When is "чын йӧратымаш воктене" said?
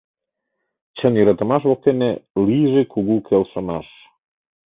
0.97-2.11